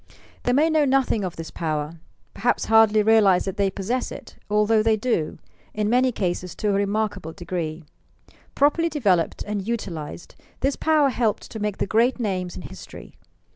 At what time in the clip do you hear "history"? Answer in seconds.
12.63-13.15